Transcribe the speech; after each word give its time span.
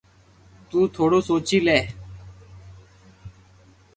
تو 0.69 0.79
ٿورو 0.93 1.19
سوچي 1.29 1.57
لي 1.65 1.79